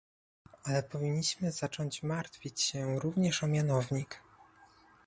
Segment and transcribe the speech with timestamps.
[0.63, 4.21] Ale powinniśmy zacząć martwić się również o mianownik